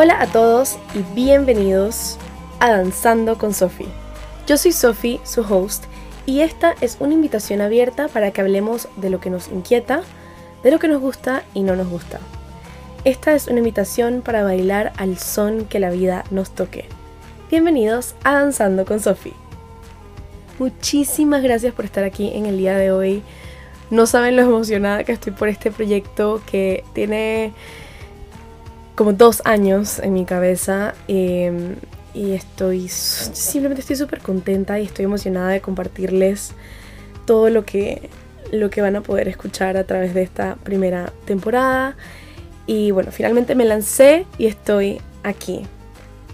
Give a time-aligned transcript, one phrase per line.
[0.00, 2.18] Hola a todos y bienvenidos
[2.60, 3.88] a Danzando con Sophie.
[4.46, 5.86] Yo soy Sophie, su host,
[6.24, 10.02] y esta es una invitación abierta para que hablemos de lo que nos inquieta,
[10.62, 12.20] de lo que nos gusta y no nos gusta.
[13.02, 16.84] Esta es una invitación para bailar al son que la vida nos toque.
[17.50, 19.34] Bienvenidos a Danzando con Sophie.
[20.60, 23.24] Muchísimas gracias por estar aquí en el día de hoy.
[23.90, 27.52] No saben lo emocionada que estoy por este proyecto que tiene
[28.98, 31.76] como dos años en mi cabeza em,
[32.14, 36.50] y estoy simplemente estoy súper contenta y estoy emocionada de compartirles
[37.24, 38.10] todo lo que
[38.50, 41.96] lo que van a poder escuchar a través de esta primera temporada.
[42.66, 45.64] Y bueno finalmente me lancé y estoy aquí.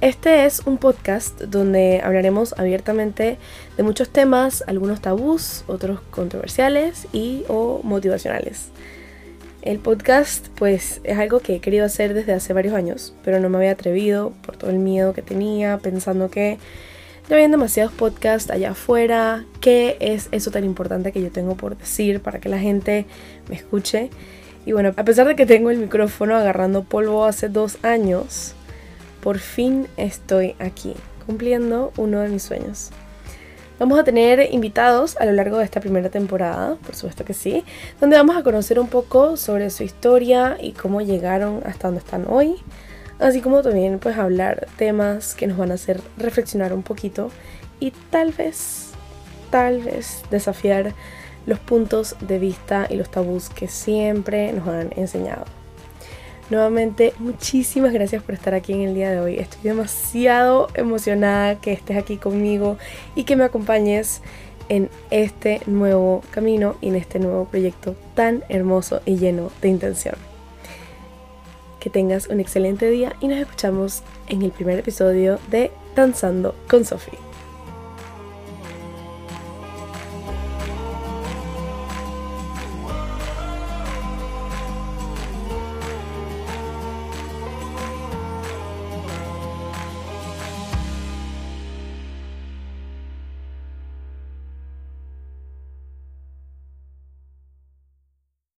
[0.00, 3.36] Este es un podcast donde hablaremos abiertamente
[3.76, 8.70] de muchos temas algunos tabús otros controversiales y o motivacionales
[9.64, 13.48] el podcast pues es algo que he querido hacer desde hace varios años, pero no
[13.48, 16.58] me había atrevido por todo el miedo que tenía, pensando que
[17.28, 21.78] ya habían demasiados podcasts allá afuera, qué es eso tan importante que yo tengo por
[21.78, 23.06] decir para que la gente
[23.48, 24.10] me escuche.
[24.66, 28.54] Y bueno, a pesar de que tengo el micrófono agarrando polvo hace dos años,
[29.22, 30.92] por fin estoy aquí,
[31.24, 32.90] cumpliendo uno de mis sueños.
[33.76, 37.64] Vamos a tener invitados a lo largo de esta primera temporada, por supuesto que sí,
[38.00, 42.26] donde vamos a conocer un poco sobre su historia y cómo llegaron hasta donde están
[42.28, 42.54] hoy,
[43.18, 47.30] así como también pues hablar temas que nos van a hacer reflexionar un poquito
[47.80, 48.90] y tal vez,
[49.50, 50.94] tal vez desafiar
[51.44, 55.63] los puntos de vista y los tabús que siempre nos han enseñado.
[56.50, 59.38] Nuevamente, muchísimas gracias por estar aquí en el día de hoy.
[59.38, 62.76] Estoy demasiado emocionada que estés aquí conmigo
[63.14, 64.20] y que me acompañes
[64.68, 70.16] en este nuevo camino y en este nuevo proyecto tan hermoso y lleno de intención.
[71.80, 76.84] Que tengas un excelente día y nos escuchamos en el primer episodio de Danzando con
[76.84, 77.33] Sophie.